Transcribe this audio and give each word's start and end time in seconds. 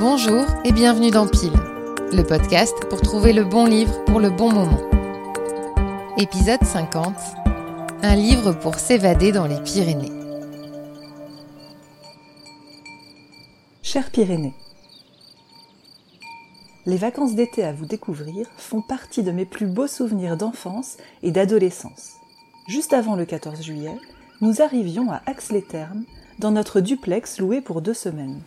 Bonjour 0.00 0.46
et 0.64 0.72
bienvenue 0.72 1.10
dans 1.10 1.28
Pile, 1.28 1.52
le 2.10 2.22
podcast 2.22 2.74
pour 2.88 3.02
trouver 3.02 3.34
le 3.34 3.44
bon 3.44 3.66
livre 3.66 4.02
pour 4.06 4.18
le 4.18 4.30
bon 4.30 4.50
moment. 4.50 4.80
Épisode 6.16 6.64
50 6.64 7.14
Un 8.00 8.16
livre 8.16 8.52
pour 8.54 8.76
s'évader 8.76 9.30
dans 9.30 9.46
les 9.46 9.60
Pyrénées. 9.60 10.10
Chers 13.82 14.10
Pyrénées, 14.10 14.54
les 16.86 16.96
vacances 16.96 17.34
d'été 17.34 17.62
à 17.62 17.74
vous 17.74 17.84
découvrir 17.84 18.46
font 18.56 18.80
partie 18.80 19.22
de 19.22 19.32
mes 19.32 19.44
plus 19.44 19.66
beaux 19.66 19.86
souvenirs 19.86 20.38
d'enfance 20.38 20.96
et 21.22 21.30
d'adolescence. 21.30 22.14
Juste 22.68 22.94
avant 22.94 23.16
le 23.16 23.26
14 23.26 23.60
juillet, 23.60 23.98
nous 24.40 24.62
arrivions 24.62 25.12
à 25.12 25.20
Aix-les-Thermes 25.26 26.04
dans 26.38 26.52
notre 26.52 26.80
duplex 26.80 27.38
loué 27.38 27.60
pour 27.60 27.82
deux 27.82 27.92
semaines. 27.92 28.40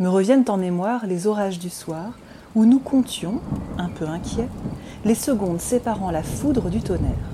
Me 0.00 0.08
reviennent 0.08 0.46
en 0.48 0.56
mémoire 0.56 1.06
les 1.06 1.26
orages 1.26 1.58
du 1.58 1.68
soir 1.68 2.14
où 2.54 2.64
nous 2.64 2.80
comptions, 2.80 3.42
un 3.76 3.90
peu 3.90 4.06
inquiets, 4.06 4.48
les 5.04 5.14
secondes 5.14 5.60
séparant 5.60 6.10
la 6.10 6.22
foudre 6.22 6.70
du 6.70 6.80
tonnerre. 6.80 7.30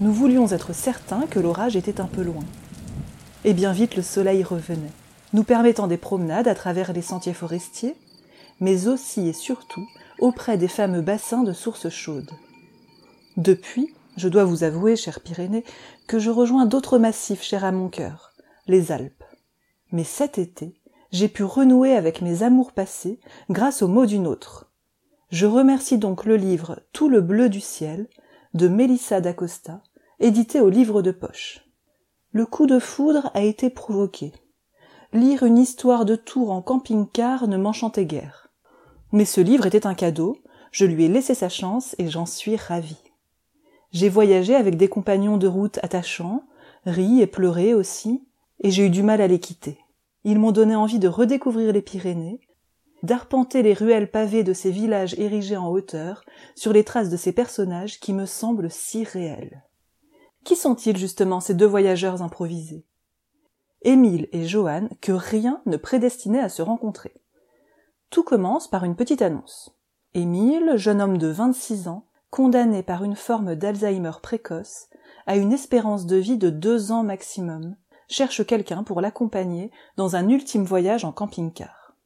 Nous 0.00 0.12
voulions 0.12 0.48
être 0.48 0.74
certains 0.74 1.26
que 1.28 1.38
l'orage 1.38 1.76
était 1.76 2.00
un 2.00 2.06
peu 2.06 2.22
loin. 2.22 2.42
Et 3.44 3.54
bien 3.54 3.72
vite 3.72 3.94
le 3.94 4.02
soleil 4.02 4.42
revenait, 4.42 4.90
nous 5.32 5.44
permettant 5.44 5.86
des 5.86 5.98
promenades 5.98 6.48
à 6.48 6.54
travers 6.56 6.92
les 6.92 7.00
sentiers 7.00 7.32
forestiers, 7.32 7.94
mais 8.58 8.88
aussi 8.88 9.28
et 9.28 9.32
surtout 9.32 9.86
auprès 10.18 10.58
des 10.58 10.68
fameux 10.68 11.00
bassins 11.00 11.44
de 11.44 11.52
sources 11.52 11.90
chaudes. 11.90 12.32
Depuis, 13.36 13.94
je 14.16 14.28
dois 14.28 14.44
vous 14.44 14.64
avouer, 14.64 14.96
cher 14.96 15.20
Pyrénées, 15.20 15.64
que 16.08 16.18
je 16.18 16.30
rejoins 16.30 16.66
d'autres 16.66 16.98
massifs 16.98 17.42
chers 17.42 17.64
à 17.64 17.70
mon 17.70 17.88
cœur, 17.88 18.32
les 18.66 18.90
Alpes. 18.90 19.24
Mais 19.92 20.04
cet 20.04 20.38
été, 20.38 20.74
j'ai 21.14 21.28
pu 21.28 21.44
renouer 21.44 21.94
avec 21.94 22.22
mes 22.22 22.42
amours 22.42 22.72
passés 22.72 23.20
grâce 23.48 23.82
aux 23.82 23.88
mots 23.88 24.04
d'une 24.04 24.26
autre. 24.26 24.72
Je 25.30 25.46
remercie 25.46 25.96
donc 25.96 26.24
le 26.24 26.34
livre 26.34 26.80
Tout 26.92 27.08
le 27.08 27.20
bleu 27.20 27.48
du 27.48 27.60
ciel 27.60 28.08
de 28.52 28.66
Mélissa 28.66 29.20
d'Acosta, 29.20 29.80
édité 30.18 30.60
au 30.60 30.68
livre 30.68 31.02
de 31.02 31.12
poche. 31.12 31.60
Le 32.32 32.46
coup 32.46 32.66
de 32.66 32.80
foudre 32.80 33.30
a 33.32 33.42
été 33.42 33.70
provoqué. 33.70 34.32
Lire 35.12 35.44
une 35.44 35.56
histoire 35.56 36.04
de 36.04 36.16
tour 36.16 36.50
en 36.50 36.62
camping-car 36.62 37.46
ne 37.46 37.58
m'enchantait 37.58 38.06
guère. 38.06 38.50
Mais 39.12 39.24
ce 39.24 39.40
livre 39.40 39.66
était 39.66 39.86
un 39.86 39.94
cadeau, 39.94 40.38
je 40.72 40.84
lui 40.84 41.04
ai 41.04 41.08
laissé 41.08 41.36
sa 41.36 41.48
chance 41.48 41.94
et 41.98 42.08
j'en 42.08 42.26
suis 42.26 42.56
ravie. 42.56 43.12
J'ai 43.92 44.08
voyagé 44.08 44.56
avec 44.56 44.76
des 44.76 44.88
compagnons 44.88 45.36
de 45.36 45.46
route 45.46 45.78
attachants, 45.84 46.42
ri 46.86 47.20
et 47.20 47.28
pleuré 47.28 47.72
aussi, 47.72 48.26
et 48.64 48.72
j'ai 48.72 48.86
eu 48.86 48.90
du 48.90 49.04
mal 49.04 49.20
à 49.20 49.28
les 49.28 49.38
quitter. 49.38 49.78
Ils 50.24 50.38
m'ont 50.38 50.52
donné 50.52 50.74
envie 50.74 50.98
de 50.98 51.08
redécouvrir 51.08 51.72
les 51.72 51.82
Pyrénées, 51.82 52.40
d'arpenter 53.02 53.62
les 53.62 53.74
ruelles 53.74 54.10
pavées 54.10 54.42
de 54.42 54.54
ces 54.54 54.70
villages 54.70 55.14
érigés 55.18 55.58
en 55.58 55.68
hauteur, 55.68 56.24
sur 56.54 56.72
les 56.72 56.84
traces 56.84 57.10
de 57.10 57.16
ces 57.18 57.32
personnages 57.32 58.00
qui 58.00 58.14
me 58.14 58.24
semblent 58.24 58.70
si 58.70 59.04
réels. 59.04 59.62
Qui 60.44 60.56
sont-ils 60.56 60.96
justement 60.96 61.40
ces 61.40 61.54
deux 61.54 61.66
voyageurs 61.66 62.22
improvisés? 62.22 62.86
Émile 63.82 64.28
et 64.32 64.46
Johan, 64.46 64.88
que 65.02 65.12
rien 65.12 65.60
ne 65.66 65.76
prédestinait 65.76 66.40
à 66.40 66.48
se 66.48 66.62
rencontrer. 66.62 67.14
Tout 68.08 68.22
commence 68.22 68.68
par 68.68 68.84
une 68.84 68.96
petite 68.96 69.20
annonce. 69.20 69.76
Émile, 70.14 70.72
jeune 70.76 71.02
homme 71.02 71.18
de 71.18 71.26
26 71.26 71.88
ans, 71.88 72.06
condamné 72.30 72.82
par 72.82 73.04
une 73.04 73.16
forme 73.16 73.54
d'Alzheimer 73.54 74.12
précoce 74.22 74.88
à 75.26 75.36
une 75.36 75.52
espérance 75.52 76.06
de 76.06 76.16
vie 76.16 76.38
de 76.38 76.48
deux 76.48 76.92
ans 76.92 77.02
maximum, 77.02 77.76
cherche 78.08 78.44
quelqu'un 78.46 78.82
pour 78.82 79.00
l'accompagner 79.00 79.70
dans 79.96 80.16
un 80.16 80.28
ultime 80.28 80.64
voyage 80.64 81.04
en 81.04 81.12
camping-car. 81.12 81.96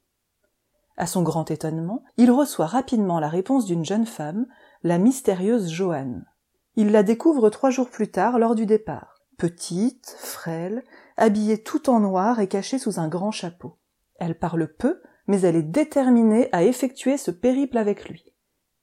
À 0.97 1.07
son 1.07 1.23
grand 1.23 1.51
étonnement, 1.51 2.03
il 2.17 2.31
reçoit 2.31 2.67
rapidement 2.67 3.21
la 3.21 3.29
réponse 3.29 3.67
d'une 3.67 3.85
jeune 3.85 4.07
femme, 4.07 4.47
la 4.83 4.99
mystérieuse 4.99 5.71
Joanne. 5.71 6.27
Il 6.75 6.91
la 6.91 7.03
découvre 7.03 7.51
trois 7.51 7.71
jours 7.71 7.89
plus 7.89 8.11
tard 8.11 8.39
lors 8.39 8.55
du 8.55 8.67
départ. 8.67 9.21
Petite, 9.37 10.17
frêle, 10.19 10.83
habillée 11.17 11.63
tout 11.63 11.89
en 11.89 12.01
noir 12.01 12.41
et 12.41 12.49
cachée 12.49 12.79
sous 12.79 12.99
un 12.99 13.09
grand 13.09 13.31
chapeau. 13.31 13.79
Elle 14.17 14.37
parle 14.37 14.67
peu, 14.75 15.01
mais 15.29 15.43
elle 15.43 15.55
est 15.55 15.63
déterminée 15.63 16.49
à 16.51 16.65
effectuer 16.65 17.17
ce 17.17 17.31
périple 17.31 17.79
avec 17.79 18.09
lui. 18.09 18.25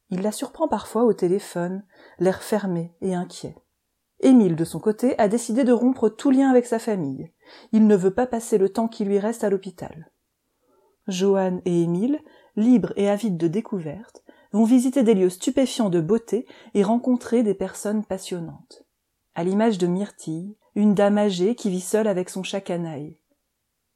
Il 0.09 0.21
la 0.21 0.31
surprend 0.31 0.67
parfois 0.67 1.03
au 1.03 1.13
téléphone, 1.13 1.83
l'air 2.19 2.41
fermé 2.41 2.95
et 3.01 3.13
inquiet. 3.13 3.57
Émile, 4.21 4.55
de 4.55 4.63
son 4.63 4.79
côté, 4.79 5.17
a 5.19 5.27
décidé 5.27 5.63
de 5.63 5.73
rompre 5.73 6.09
tout 6.09 6.31
lien 6.31 6.49
avec 6.49 6.65
sa 6.65 6.79
famille. 6.79 7.31
Il 7.71 7.87
ne 7.87 7.95
veut 7.95 8.13
pas 8.13 8.27
passer 8.27 8.57
le 8.57 8.69
temps 8.69 8.87
qui 8.87 9.05
lui 9.05 9.19
reste 9.19 9.43
à 9.43 9.49
l'hôpital. 9.49 10.11
Joanne 11.07 11.61
et 11.65 11.83
Émile, 11.83 12.19
libres 12.55 12.93
et 12.95 13.09
avides 13.09 13.37
de 13.37 13.47
découvertes, 13.47 14.23
vont 14.51 14.63
visiter 14.63 15.03
des 15.03 15.13
lieux 15.13 15.29
stupéfiants 15.29 15.89
de 15.89 15.99
beauté 15.99 16.47
et 16.73 16.83
rencontrer 16.83 17.43
des 17.43 17.53
personnes 17.53 18.05
passionnantes. 18.05 18.83
À 19.35 19.43
l'image 19.43 19.77
de 19.77 19.87
Myrtille, 19.87 20.55
une 20.75 20.93
dame 20.93 21.17
âgée 21.17 21.55
qui 21.55 21.69
vit 21.69 21.81
seule 21.81 22.07
avec 22.07 22.29
son 22.29 22.41
chat 22.41 22.61
canaille. 22.61 23.17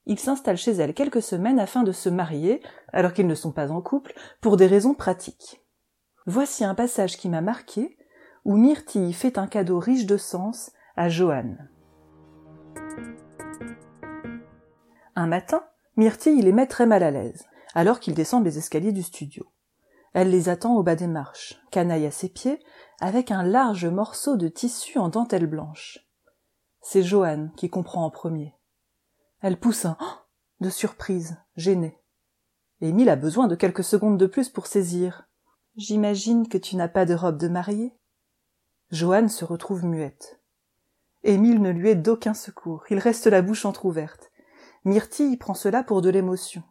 Ils 0.05 0.19
s'installent 0.19 0.57
chez 0.57 0.71
elle 0.71 0.93
quelques 0.93 1.21
semaines 1.21 1.59
afin 1.59 1.83
de 1.83 1.91
se 1.91 2.09
marier, 2.09 2.61
alors 2.91 3.13
qu'ils 3.13 3.27
ne 3.27 3.35
sont 3.35 3.51
pas 3.51 3.71
en 3.71 3.81
couple, 3.81 4.13
pour 4.41 4.57
des 4.57 4.67
raisons 4.67 4.93
pratiques. 4.93 5.61
Voici 6.25 6.63
un 6.65 6.75
passage 6.75 7.17
qui 7.17 7.29
m'a 7.29 7.41
marqué, 7.41 7.97
où 8.45 8.55
Myrtille 8.57 9.13
fait 9.13 9.37
un 9.37 9.47
cadeau 9.47 9.79
riche 9.79 10.05
de 10.05 10.17
sens 10.17 10.71
à 10.95 11.09
Johanne. 11.09 11.69
Un 15.15 15.27
matin, 15.27 15.63
Myrtille 15.97 16.41
les 16.41 16.53
met 16.53 16.67
très 16.67 16.85
mal 16.85 17.03
à 17.03 17.11
l'aise, 17.11 17.45
alors 17.75 17.99
qu'ils 17.99 18.15
descendent 18.15 18.45
les 18.45 18.57
escaliers 18.57 18.93
du 18.93 19.03
studio. 19.03 19.45
Elle 20.13 20.31
les 20.31 20.49
attend 20.49 20.75
au 20.75 20.83
bas 20.83 20.95
des 20.95 21.07
marches, 21.07 21.61
canaille 21.71 22.05
à 22.05 22.11
ses 22.11 22.29
pieds, 22.29 22.59
avec 22.99 23.31
un 23.31 23.43
large 23.43 23.85
morceau 23.85 24.37
de 24.37 24.47
tissu 24.47 24.97
en 24.97 25.09
dentelle 25.09 25.45
blanche. 25.45 25.99
C'est 26.81 27.03
Johanne 27.03 27.51
qui 27.55 27.69
comprend 27.69 28.05
en 28.05 28.09
premier. 28.09 28.55
Elle 29.41 29.59
pousse 29.59 29.85
un 29.85 29.97
oh 30.01 30.05
de 30.59 30.69
surprise, 30.69 31.37
gênée. 31.55 31.99
Émile 32.81 33.09
a 33.09 33.15
besoin 33.15 33.47
de 33.47 33.55
quelques 33.55 33.83
secondes 33.83 34.17
de 34.17 34.25
plus 34.25 34.49
pour 34.49 34.67
saisir. 34.67 35.27
J'imagine 35.75 36.47
que 36.47 36.57
tu 36.57 36.75
n'as 36.75 36.87
pas 36.87 37.05
de 37.05 37.13
robe 37.13 37.37
de 37.37 37.47
mariée. 37.47 37.93
Joanne 38.91 39.29
se 39.29 39.45
retrouve 39.45 39.85
muette. 39.85 40.39
Émile 41.23 41.61
ne 41.61 41.69
lui 41.69 41.89
est 41.89 41.95
d'aucun 41.95 42.33
secours. 42.33 42.85
Il 42.89 42.97
reste 42.97 43.27
la 43.27 43.43
bouche 43.43 43.65
entr'ouverte. 43.65 44.31
Myrtille 44.83 45.37
prend 45.37 45.53
cela 45.53 45.83
pour 45.83 46.01
de 46.01 46.09
l'émotion. 46.09 46.63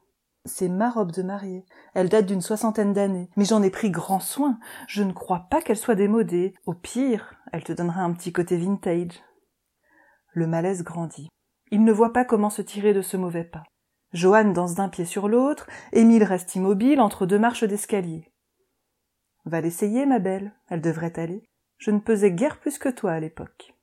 C'est 0.45 0.69
ma 0.69 0.91
robe 0.91 1.13
de 1.13 1.23
mariée. 1.23 1.65
Elle 1.95 2.09
date 2.09 2.27
d'une 2.27 2.41
soixantaine 2.41 2.93
d'années. 2.93 3.31
Mais 3.37 3.45
j'en 3.45 3.63
ai 3.63 3.71
pris 3.71 3.91
grand 3.91 4.19
soin. 4.19 4.59
Je 4.89 5.05
ne 5.05 5.13
crois 5.13 5.47
pas 5.49 5.63
qu'elle 5.63 5.77
soit 5.77 5.95
démodée. 5.95 6.55
Au 6.67 6.75
pire, 6.75 7.35
elle 7.53 7.63
te 7.63 7.73
donnera 7.73 8.03
un 8.03 8.13
petit 8.13 8.33
côté 8.33 8.57
vintage. 8.57 9.23
Le 10.33 10.47
malaise 10.47 10.83
grandit. 10.83 11.29
Il 11.71 11.85
ne 11.85 11.93
voit 11.93 12.13
pas 12.13 12.25
comment 12.25 12.51
se 12.51 12.63
tirer 12.63 12.95
de 12.95 13.03
ce 13.03 13.17
mauvais 13.17 13.45
pas. 13.45 13.63
Joanne 14.13 14.55
danse 14.55 14.75
d'un 14.75 14.89
pied 14.89 15.05
sur 15.05 15.29
l'autre, 15.29 15.67
Émile 15.93 16.25
reste 16.25 16.55
immobile 16.55 17.01
entre 17.01 17.27
deux 17.27 17.39
marches 17.39 17.65
d'escalier. 17.65 18.33
Va 19.45 19.61
l'essayer, 19.61 20.07
ma 20.07 20.19
belle, 20.19 20.55
elle 20.69 20.81
devrait 20.81 21.19
aller. 21.19 21.49
Je 21.79 21.93
ne 21.93 22.01
pesais 22.01 22.33
guère 22.33 22.59
plus 22.59 22.79
que 22.79 22.89
toi 22.89 23.13
à 23.13 23.21
l'époque. 23.21 23.75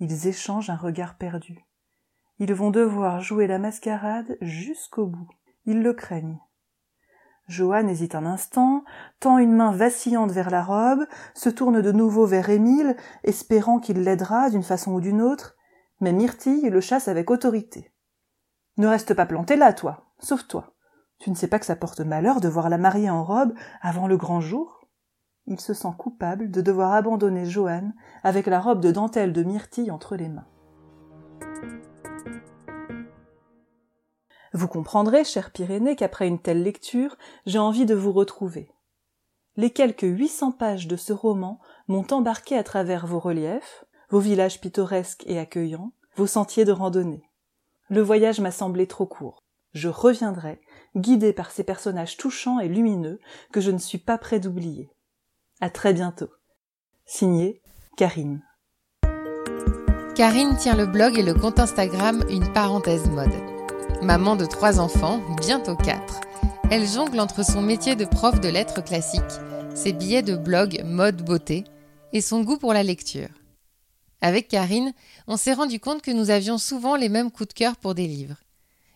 Ils 0.00 0.26
échangent 0.26 0.70
un 0.70 0.76
regard 0.76 1.16
perdu. 1.16 1.64
Ils 2.40 2.52
vont 2.52 2.70
devoir 2.70 3.20
jouer 3.20 3.46
la 3.46 3.60
mascarade 3.60 4.36
jusqu'au 4.40 5.06
bout. 5.06 5.28
Ils 5.66 5.82
le 5.82 5.92
craignent. 5.92 6.40
Joanne 7.46 7.88
hésite 7.88 8.14
un 8.14 8.26
instant, 8.26 8.84
tend 9.20 9.38
une 9.38 9.54
main 9.54 9.72
vacillante 9.72 10.32
vers 10.32 10.50
la 10.50 10.62
robe, 10.62 11.06
se 11.34 11.48
tourne 11.48 11.80
de 11.80 11.92
nouveau 11.92 12.26
vers 12.26 12.48
Émile, 12.50 12.96
espérant 13.24 13.78
qu'il 13.78 14.02
l'aidera 14.02 14.50
d'une 14.50 14.62
façon 14.62 14.92
ou 14.92 15.00
d'une 15.00 15.22
autre, 15.22 15.56
mais 16.00 16.12
Myrtille 16.12 16.70
le 16.70 16.80
chasse 16.80 17.08
avec 17.08 17.30
autorité. 17.30 17.92
Ne 18.78 18.88
reste 18.88 19.14
pas 19.14 19.26
planté 19.26 19.56
là, 19.56 19.72
toi. 19.72 20.12
Sauve-toi. 20.18 20.74
Tu 21.18 21.30
ne 21.30 21.34
sais 21.34 21.48
pas 21.48 21.58
que 21.58 21.66
ça 21.66 21.76
porte 21.76 22.00
malheur 22.00 22.40
de 22.40 22.48
voir 22.48 22.68
la 22.68 22.78
mariée 22.78 23.10
en 23.10 23.22
robe 23.24 23.52
avant 23.80 24.08
le 24.08 24.16
grand 24.16 24.40
jour 24.40 24.79
Il 25.46 25.60
se 25.60 25.74
sent 25.74 25.92
coupable 25.98 26.50
de 26.50 26.60
devoir 26.60 26.92
abandonner 26.92 27.46
Joanne 27.46 27.94
avec 28.22 28.46
la 28.46 28.60
robe 28.60 28.80
de 28.80 28.92
dentelle 28.92 29.32
de 29.32 29.42
myrtille 29.42 29.90
entre 29.90 30.16
les 30.16 30.28
mains. 30.28 30.46
Vous 34.52 34.68
comprendrez, 34.68 35.24
cher 35.24 35.52
Pyrénées, 35.52 35.96
qu'après 35.96 36.26
une 36.26 36.40
telle 36.40 36.62
lecture, 36.62 37.16
j'ai 37.46 37.58
envie 37.58 37.86
de 37.86 37.94
vous 37.94 38.12
retrouver. 38.12 38.72
Les 39.56 39.70
quelques 39.70 40.02
800 40.02 40.52
pages 40.52 40.88
de 40.88 40.96
ce 40.96 41.12
roman 41.12 41.60
m'ont 41.86 42.06
embarqué 42.10 42.56
à 42.56 42.64
travers 42.64 43.06
vos 43.06 43.20
reliefs, 43.20 43.84
vos 44.08 44.18
villages 44.18 44.60
pittoresques 44.60 45.24
et 45.26 45.38
accueillants, 45.38 45.92
vos 46.16 46.26
sentiers 46.26 46.64
de 46.64 46.72
randonnée. 46.72 47.30
Le 47.88 48.00
voyage 48.00 48.40
m'a 48.40 48.50
semblé 48.50 48.86
trop 48.86 49.06
court. 49.06 49.44
Je 49.72 49.88
reviendrai 49.88 50.60
guidé 50.96 51.32
par 51.32 51.50
ces 51.52 51.62
personnages 51.62 52.16
touchants 52.16 52.58
et 52.58 52.68
lumineux 52.68 53.20
que 53.52 53.60
je 53.60 53.70
ne 53.70 53.78
suis 53.78 53.98
pas 53.98 54.18
prêt 54.18 54.40
d'oublier. 54.40 54.90
À 55.62 55.68
très 55.68 55.92
bientôt. 55.92 56.30
Signé 57.04 57.60
Karine. 57.98 58.42
Karine 60.16 60.56
tient 60.56 60.74
le 60.74 60.86
blog 60.86 61.18
et 61.18 61.22
le 61.22 61.34
compte 61.34 61.58
Instagram 61.58 62.24
Une 62.30 62.50
parenthèse 62.54 63.10
mode. 63.10 63.34
Maman 64.00 64.36
de 64.36 64.46
trois 64.46 64.80
enfants, 64.80 65.20
bientôt 65.38 65.76
quatre, 65.76 66.20
elle 66.70 66.86
jongle 66.86 67.20
entre 67.20 67.44
son 67.44 67.60
métier 67.60 67.94
de 67.94 68.06
prof 68.06 68.40
de 68.40 68.48
lettres 68.48 68.82
classiques, 68.82 69.20
ses 69.74 69.92
billets 69.92 70.22
de 70.22 70.34
blog 70.34 70.80
mode 70.82 71.22
beauté 71.22 71.64
et 72.14 72.22
son 72.22 72.42
goût 72.42 72.56
pour 72.56 72.72
la 72.72 72.82
lecture. 72.82 73.28
Avec 74.22 74.48
Karine, 74.48 74.94
on 75.26 75.36
s'est 75.36 75.52
rendu 75.52 75.78
compte 75.78 76.00
que 76.00 76.10
nous 76.10 76.30
avions 76.30 76.56
souvent 76.56 76.96
les 76.96 77.10
mêmes 77.10 77.30
coups 77.30 77.48
de 77.48 77.54
cœur 77.54 77.76
pour 77.76 77.94
des 77.94 78.06
livres. 78.06 78.36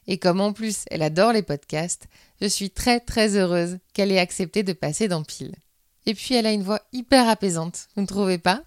Et 0.06 0.16
comme 0.16 0.40
en 0.40 0.54
plus 0.54 0.84
elle 0.90 1.02
adore 1.02 1.34
les 1.34 1.42
podcasts, 1.42 2.06
je 2.40 2.46
suis 2.46 2.70
très 2.70 3.00
très 3.00 3.36
heureuse 3.36 3.76
qu'elle 3.92 4.12
ait 4.12 4.18
accepté 4.18 4.62
de 4.62 4.72
passer 4.72 5.08
dans 5.08 5.24
Pile. 5.24 5.56
Et 6.06 6.14
puis 6.14 6.34
elle 6.34 6.46
a 6.46 6.52
une 6.52 6.62
voix 6.62 6.80
hyper 6.92 7.28
apaisante, 7.28 7.88
vous 7.94 8.02
ne 8.02 8.06
trouvez 8.06 8.38
pas? 8.38 8.62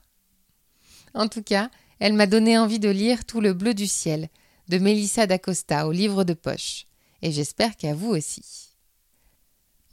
En 1.13 1.28
tout 1.28 1.44
cas, 1.44 1.69
elle 2.00 2.13
m'a 2.13 2.28
donné 2.28 2.57
envie 2.57 2.80
de 2.80 2.89
lire 2.89 3.25
Tout 3.25 3.42
le 3.42 3.54
bleu 3.54 3.74
du 3.74 3.88
ciel 3.88 4.30
de 4.68 4.78
Mélissa 4.78 5.28
d'Acosta 5.28 5.88
au 5.88 5.92
livre 5.92 6.24
de 6.24 6.34
poche, 6.34 6.86
et 7.22 7.31
j'espère 7.31 7.78
qu'à 7.78 7.94
vous 7.94 8.10
aussi. 8.10 8.68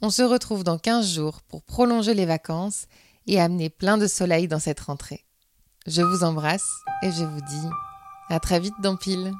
On 0.01 0.09
se 0.09 0.21
retrouve 0.21 0.63
dans 0.63 0.77
15 0.77 1.13
jours 1.13 1.41
pour 1.43 1.63
prolonger 1.63 2.13
les 2.13 2.25
vacances 2.25 2.85
et 3.27 3.39
amener 3.39 3.69
plein 3.69 3.97
de 3.97 4.07
soleil 4.07 4.47
dans 4.47 4.59
cette 4.59 4.81
rentrée. 4.81 5.25
Je 5.87 6.01
vous 6.01 6.23
embrasse 6.23 6.69
et 7.03 7.11
je 7.11 7.23
vous 7.23 7.41
dis 7.41 7.67
à 8.29 8.39
très 8.39 8.59
vite 8.59 8.73
dans 8.81 8.97
Pile. 8.97 9.33